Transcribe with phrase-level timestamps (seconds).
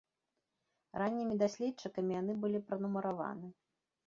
[1.01, 3.47] Раннімі даследчыкамі яны былі пранумараваны.